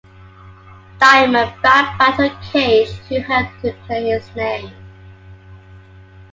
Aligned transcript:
Diamondback 0.99 1.61
battled 1.99 2.35
Cage 2.51 2.89
who 3.07 3.21
hoped 3.21 3.61
to 3.61 3.71
clear 3.85 4.17
his 4.19 4.35
name. 4.35 4.71